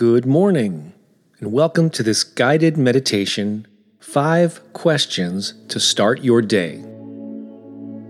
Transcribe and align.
Good 0.00 0.24
morning, 0.24 0.94
and 1.40 1.52
welcome 1.52 1.90
to 1.90 2.02
this 2.02 2.24
guided 2.24 2.78
meditation 2.78 3.66
Five 3.98 4.72
Questions 4.72 5.52
to 5.68 5.78
Start 5.78 6.22
Your 6.22 6.40
Day. 6.40 6.76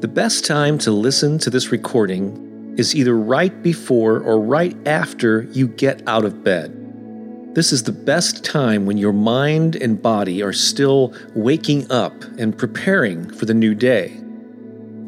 The 0.00 0.10
best 0.12 0.44
time 0.44 0.78
to 0.78 0.90
listen 0.90 1.38
to 1.38 1.48
this 1.48 1.70
recording 1.70 2.74
is 2.76 2.96
either 2.96 3.16
right 3.16 3.62
before 3.62 4.18
or 4.18 4.40
right 4.40 4.76
after 4.84 5.42
you 5.52 5.68
get 5.68 6.02
out 6.08 6.24
of 6.24 6.42
bed. 6.42 7.54
This 7.54 7.72
is 7.72 7.84
the 7.84 7.92
best 7.92 8.44
time 8.44 8.84
when 8.84 8.98
your 8.98 9.12
mind 9.12 9.76
and 9.76 10.02
body 10.02 10.42
are 10.42 10.52
still 10.52 11.14
waking 11.36 11.88
up 11.92 12.20
and 12.36 12.58
preparing 12.58 13.30
for 13.30 13.44
the 13.44 13.54
new 13.54 13.76
day. 13.76 14.20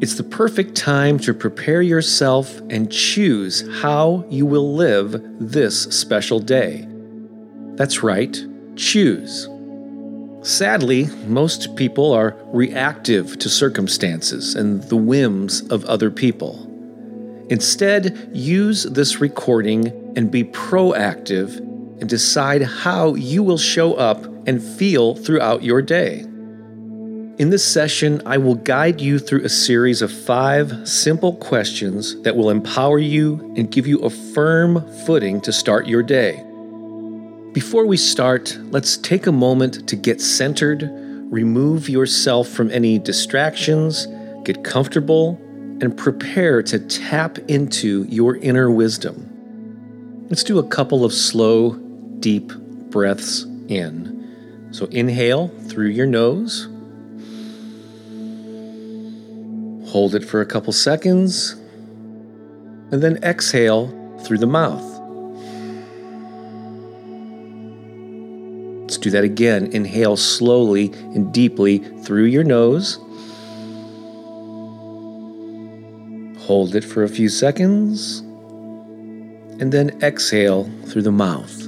It's 0.01 0.15
the 0.15 0.23
perfect 0.23 0.75
time 0.75 1.19
to 1.19 1.33
prepare 1.33 1.81
yourself 1.81 2.57
and 2.69 2.89
choose 2.89 3.67
how 3.81 4.23
you 4.29 4.45
will 4.45 4.73
live 4.73 5.21
this 5.41 5.83
special 5.83 6.39
day. 6.39 6.87
That's 7.75 8.01
right, 8.01 8.37
choose. 8.77 9.49
Sadly, 10.41 11.07
most 11.27 11.75
people 11.75 12.13
are 12.13 12.37
reactive 12.45 13.37
to 13.39 13.49
circumstances 13.49 14.55
and 14.55 14.81
the 14.83 14.95
whims 14.95 15.63
of 15.69 15.83
other 15.83 16.09
people. 16.09 16.65
Instead, 17.49 18.29
use 18.31 18.83
this 18.83 19.19
recording 19.19 20.13
and 20.15 20.31
be 20.31 20.45
proactive 20.45 21.57
and 21.99 22.07
decide 22.07 22.61
how 22.61 23.15
you 23.15 23.43
will 23.43 23.57
show 23.57 23.95
up 23.95 24.23
and 24.47 24.63
feel 24.63 25.15
throughout 25.15 25.61
your 25.61 25.81
day. 25.81 26.25
In 27.39 27.51
this 27.51 27.63
session, 27.63 28.21
I 28.25 28.37
will 28.37 28.55
guide 28.55 28.99
you 28.99 29.17
through 29.17 29.45
a 29.45 29.49
series 29.49 30.01
of 30.01 30.11
five 30.11 30.85
simple 30.85 31.37
questions 31.37 32.21
that 32.23 32.35
will 32.35 32.49
empower 32.49 32.99
you 32.99 33.53
and 33.55 33.71
give 33.71 33.87
you 33.87 33.99
a 33.99 34.09
firm 34.09 34.85
footing 35.05 35.39
to 35.41 35.53
start 35.53 35.87
your 35.87 36.03
day. 36.03 36.43
Before 37.53 37.85
we 37.85 37.95
start, 37.95 38.57
let's 38.71 38.97
take 38.97 39.25
a 39.25 39.31
moment 39.31 39.87
to 39.87 39.95
get 39.95 40.19
centered, 40.19 40.89
remove 41.31 41.87
yourself 41.87 42.49
from 42.49 42.69
any 42.71 42.99
distractions, 42.99 44.05
get 44.43 44.65
comfortable, 44.65 45.39
and 45.79 45.97
prepare 45.97 46.61
to 46.63 46.77
tap 46.77 47.37
into 47.47 48.03
your 48.09 48.35
inner 48.35 48.69
wisdom. 48.69 50.27
Let's 50.29 50.43
do 50.43 50.59
a 50.59 50.67
couple 50.67 51.05
of 51.05 51.13
slow, 51.13 51.75
deep 52.19 52.51
breaths 52.89 53.45
in. 53.69 54.67
So 54.71 54.87
inhale 54.87 55.47
through 55.69 55.87
your 55.87 56.05
nose. 56.05 56.67
Hold 59.89 60.13
it 60.13 60.23
for 60.23 60.39
a 60.39 60.45
couple 60.45 60.71
seconds, 60.71 61.53
and 62.91 63.01
then 63.01 63.17
exhale 63.23 63.87
through 64.23 64.37
the 64.37 64.45
mouth. 64.45 64.83
Let's 68.81 68.97
do 68.97 69.09
that 69.09 69.23
again. 69.23 69.65
Inhale 69.71 70.15
slowly 70.15 70.91
and 71.15 71.33
deeply 71.33 71.79
through 72.03 72.25
your 72.25 72.43
nose. 72.43 72.99
Hold 76.45 76.75
it 76.75 76.83
for 76.83 77.03
a 77.03 77.09
few 77.09 77.27
seconds, 77.27 78.19
and 79.59 79.71
then 79.71 79.89
exhale 80.03 80.69
through 80.85 81.01
the 81.01 81.11
mouth. 81.11 81.67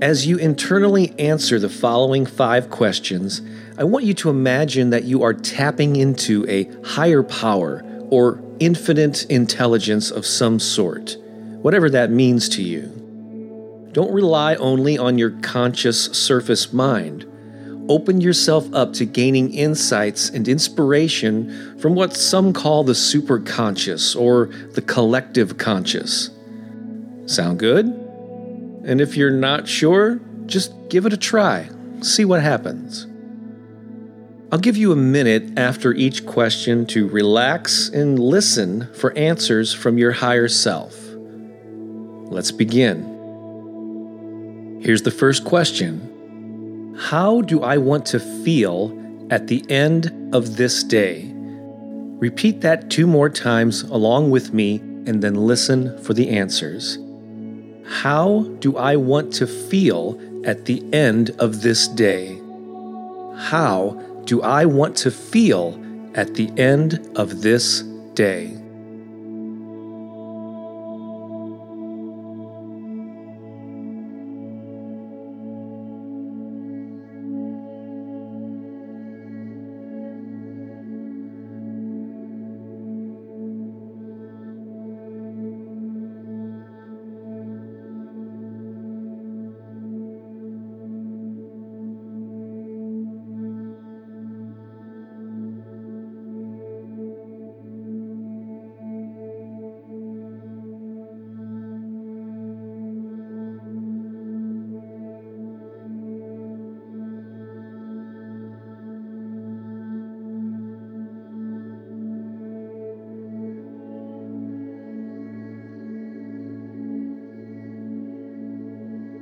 As 0.00 0.26
you 0.26 0.38
internally 0.38 1.12
answer 1.18 1.58
the 1.58 1.68
following 1.68 2.24
five 2.24 2.70
questions, 2.70 3.42
I 3.78 3.84
want 3.84 4.04
you 4.04 4.14
to 4.14 4.30
imagine 4.30 4.90
that 4.90 5.04
you 5.04 5.22
are 5.22 5.32
tapping 5.32 5.94
into 5.94 6.44
a 6.48 6.68
higher 6.84 7.22
power 7.22 7.84
or 8.10 8.42
infinite 8.58 9.24
intelligence 9.26 10.10
of 10.10 10.26
some 10.26 10.58
sort, 10.58 11.16
whatever 11.62 11.88
that 11.90 12.10
means 12.10 12.48
to 12.50 12.62
you. 12.62 13.88
Don't 13.92 14.12
rely 14.12 14.56
only 14.56 14.98
on 14.98 15.16
your 15.16 15.30
conscious 15.42 16.06
surface 16.06 16.72
mind. 16.72 17.24
Open 17.88 18.20
yourself 18.20 18.68
up 18.74 18.94
to 18.94 19.04
gaining 19.04 19.54
insights 19.54 20.28
and 20.28 20.48
inspiration 20.48 21.78
from 21.78 21.94
what 21.94 22.16
some 22.16 22.52
call 22.52 22.82
the 22.82 22.94
superconscious 22.94 24.20
or 24.20 24.46
the 24.72 24.82
collective 24.82 25.56
conscious. 25.56 26.30
Sound 27.26 27.60
good? 27.60 27.86
And 28.84 29.00
if 29.00 29.16
you're 29.16 29.30
not 29.30 29.68
sure, 29.68 30.20
just 30.46 30.72
give 30.88 31.06
it 31.06 31.12
a 31.12 31.16
try. 31.16 31.70
See 32.00 32.24
what 32.24 32.42
happens. 32.42 33.06
I'll 34.50 34.58
give 34.58 34.78
you 34.78 34.92
a 34.92 34.96
minute 34.96 35.58
after 35.58 35.92
each 35.92 36.24
question 36.24 36.86
to 36.86 37.06
relax 37.06 37.90
and 37.90 38.18
listen 38.18 38.88
for 38.94 39.12
answers 39.12 39.74
from 39.74 39.98
your 39.98 40.12
higher 40.12 40.48
self. 40.48 40.96
Let's 42.30 42.50
begin. 42.50 43.16
Here's 44.82 45.02
the 45.02 45.10
first 45.10 45.44
question 45.44 46.96
How 46.98 47.42
do 47.42 47.62
I 47.62 47.76
want 47.76 48.06
to 48.06 48.18
feel 48.18 48.96
at 49.28 49.48
the 49.48 49.70
end 49.70 50.30
of 50.34 50.56
this 50.56 50.82
day? 50.82 51.30
Repeat 51.34 52.62
that 52.62 52.88
two 52.88 53.06
more 53.06 53.28
times 53.28 53.82
along 53.82 54.30
with 54.30 54.54
me 54.54 54.76
and 54.76 55.22
then 55.22 55.34
listen 55.34 56.02
for 56.02 56.14
the 56.14 56.30
answers. 56.30 56.96
How 57.84 58.44
do 58.60 58.78
I 58.78 58.96
want 58.96 59.30
to 59.34 59.46
feel 59.46 60.18
at 60.46 60.64
the 60.64 60.82
end 60.90 61.32
of 61.38 61.60
this 61.60 61.86
day? 61.86 62.40
How 63.36 64.07
do 64.28 64.42
I 64.42 64.66
want 64.66 64.94
to 64.98 65.10
feel 65.10 65.82
at 66.14 66.34
the 66.34 66.50
end 66.58 67.10
of 67.16 67.40
this 67.40 67.80
day? 68.12 68.54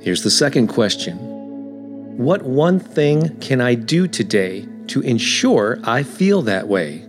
Here's 0.07 0.23
the 0.23 0.31
second 0.31 0.67
question 0.67 1.17
What 2.15 2.43
one 2.43 2.79
thing 2.79 3.37
can 3.41 3.59
I 3.59 3.75
do 3.75 4.07
today 4.07 4.65
to 4.87 5.01
ensure 5.01 5.79
I 5.83 6.03
feel 6.03 6.43
that 6.43 6.69
way? 6.69 7.03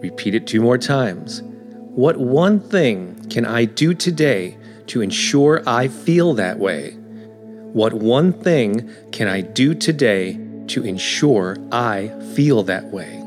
Repeat 0.00 0.36
it 0.36 0.46
two 0.46 0.60
more 0.60 0.78
times. 0.78 1.42
What 1.42 2.16
one 2.16 2.60
thing 2.60 3.28
can 3.30 3.44
I 3.44 3.64
do 3.64 3.94
today 3.94 4.56
to 4.86 5.00
ensure 5.00 5.68
I 5.68 5.88
feel 5.88 6.34
that 6.34 6.60
way? 6.60 6.92
What 6.92 7.94
one 7.94 8.32
thing 8.32 8.88
can 9.10 9.26
I 9.26 9.40
do 9.40 9.74
today 9.74 10.38
to 10.68 10.84
ensure 10.84 11.56
I 11.72 12.12
feel 12.36 12.62
that 12.62 12.84
way? 12.92 13.23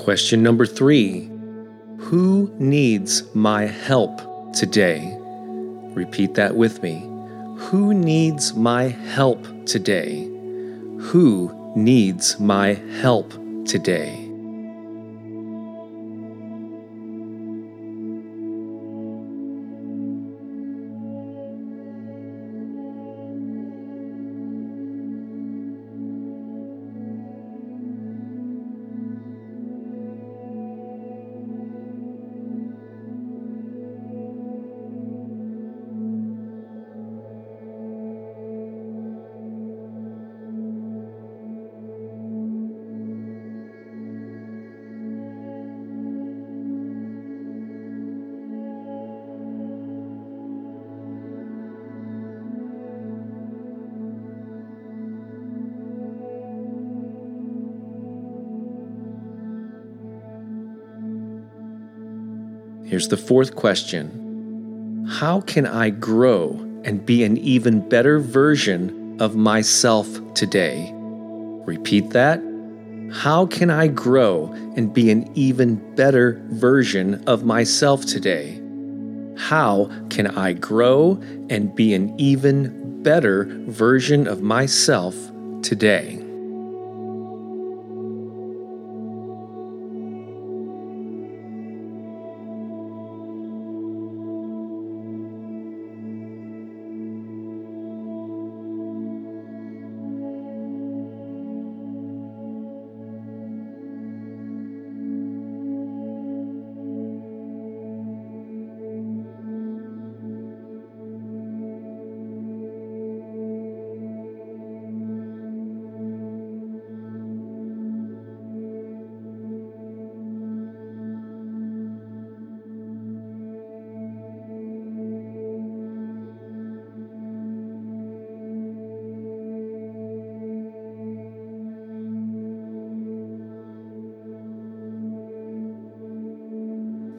Question 0.00 0.42
number 0.42 0.64
three 0.64 1.28
Who 1.98 2.50
needs 2.58 3.22
my 3.34 3.66
help 3.66 4.22
today? 4.54 5.14
Repeat 5.94 6.32
that 6.36 6.56
with 6.56 6.82
me. 6.82 7.00
Who 7.58 7.92
needs 7.92 8.54
my 8.54 8.84
help 8.84 9.46
today? 9.66 10.24
Who 10.24 11.74
needs 11.76 12.40
my 12.40 12.80
help 13.02 13.34
today? 13.66 14.29
Here's 62.90 63.06
the 63.06 63.16
fourth 63.16 63.54
question 63.54 65.06
How 65.08 65.42
can 65.42 65.64
I 65.64 65.90
grow 65.90 66.58
and 66.84 67.06
be 67.06 67.22
an 67.22 67.36
even 67.36 67.88
better 67.88 68.18
version 68.18 69.16
of 69.20 69.36
myself 69.36 70.08
today? 70.34 70.90
Repeat 70.92 72.10
that. 72.10 72.42
How 73.12 73.46
can 73.46 73.70
I 73.70 73.86
grow 73.86 74.52
and 74.74 74.92
be 74.92 75.12
an 75.12 75.30
even 75.36 75.76
better 75.94 76.42
version 76.48 77.22
of 77.28 77.44
myself 77.44 78.06
today? 78.06 78.60
How 79.36 79.88
can 80.08 80.26
I 80.26 80.54
grow 80.54 81.22
and 81.48 81.72
be 81.72 81.94
an 81.94 82.12
even 82.18 83.04
better 83.04 83.44
version 83.68 84.26
of 84.26 84.42
myself 84.42 85.14
today? 85.62 86.29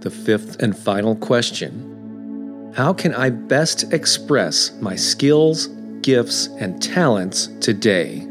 The 0.01 0.09
fifth 0.09 0.63
and 0.63 0.75
final 0.75 1.15
question 1.15 2.73
How 2.75 2.91
can 2.91 3.13
I 3.13 3.29
best 3.29 3.93
express 3.93 4.71
my 4.81 4.95
skills, 4.95 5.67
gifts, 6.01 6.47
and 6.59 6.81
talents 6.81 7.47
today? 7.59 8.25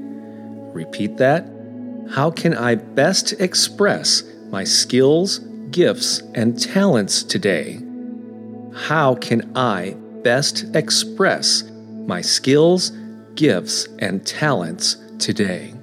Repeat 0.74 1.16
that. 1.18 1.46
How 2.10 2.32
can 2.32 2.54
I 2.54 2.74
best 2.74 3.34
express 3.34 4.24
my 4.50 4.64
skills, 4.64 5.38
gifts, 5.70 6.22
and 6.34 6.60
talents 6.60 7.22
today? 7.22 7.80
How 8.74 9.14
can 9.14 9.56
I 9.56 9.94
best 10.24 10.74
express 10.74 11.62
my 12.04 12.20
skills, 12.20 12.90
gifts, 13.36 13.86
and 14.00 14.26
talents 14.26 14.96
today? 15.20 15.74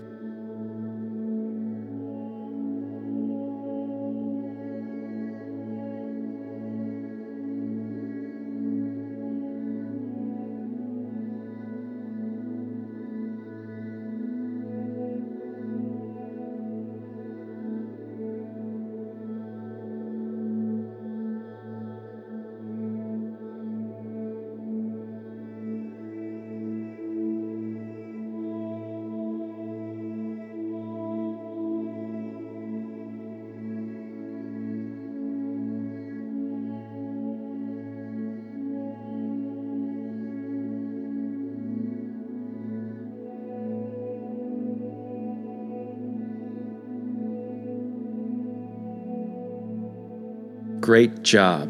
Great 50.88 51.22
job. 51.22 51.68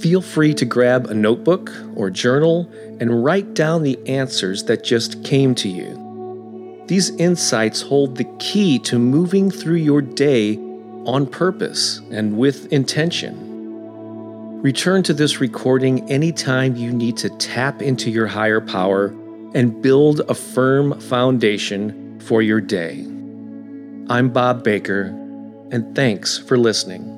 Feel 0.00 0.20
free 0.20 0.52
to 0.54 0.64
grab 0.64 1.06
a 1.06 1.14
notebook 1.14 1.70
or 1.94 2.10
journal 2.10 2.68
and 2.98 3.22
write 3.22 3.54
down 3.54 3.84
the 3.84 3.96
answers 4.08 4.64
that 4.64 4.82
just 4.82 5.22
came 5.22 5.54
to 5.54 5.68
you. 5.68 6.82
These 6.88 7.10
insights 7.10 7.80
hold 7.80 8.16
the 8.16 8.28
key 8.40 8.80
to 8.80 8.98
moving 8.98 9.52
through 9.52 9.76
your 9.76 10.02
day 10.02 10.56
on 11.06 11.26
purpose 11.26 12.00
and 12.10 12.36
with 12.36 12.72
intention. 12.72 13.36
Return 14.62 15.04
to 15.04 15.14
this 15.14 15.40
recording 15.40 16.10
anytime 16.10 16.74
you 16.74 16.92
need 16.92 17.16
to 17.18 17.30
tap 17.38 17.82
into 17.82 18.10
your 18.10 18.26
higher 18.26 18.60
power 18.60 19.14
and 19.54 19.80
build 19.80 20.22
a 20.28 20.34
firm 20.34 20.98
foundation 21.02 22.18
for 22.18 22.42
your 22.42 22.60
day. 22.60 22.94
I'm 24.10 24.30
Bob 24.30 24.64
Baker, 24.64 25.02
and 25.70 25.94
thanks 25.94 26.36
for 26.36 26.58
listening. 26.58 27.17